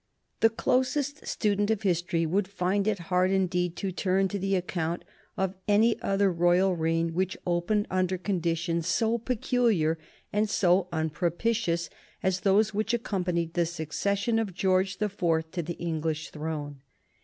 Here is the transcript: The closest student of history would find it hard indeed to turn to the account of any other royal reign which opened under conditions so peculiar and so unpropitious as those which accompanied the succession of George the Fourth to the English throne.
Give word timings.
The 0.39 0.49
closest 0.49 1.27
student 1.27 1.69
of 1.69 1.83
history 1.83 2.25
would 2.25 2.47
find 2.47 2.87
it 2.87 2.97
hard 3.13 3.29
indeed 3.29 3.75
to 3.75 3.91
turn 3.91 4.27
to 4.29 4.39
the 4.39 4.55
account 4.55 5.05
of 5.37 5.53
any 5.67 6.01
other 6.01 6.31
royal 6.33 6.75
reign 6.75 7.13
which 7.13 7.37
opened 7.45 7.85
under 7.91 8.17
conditions 8.17 8.87
so 8.87 9.19
peculiar 9.19 9.99
and 10.33 10.49
so 10.49 10.87
unpropitious 10.91 11.87
as 12.23 12.39
those 12.39 12.73
which 12.73 12.95
accompanied 12.95 13.53
the 13.53 13.67
succession 13.67 14.39
of 14.39 14.55
George 14.55 14.97
the 14.97 15.07
Fourth 15.07 15.51
to 15.51 15.61
the 15.61 15.77
English 15.77 16.31
throne. 16.31 16.81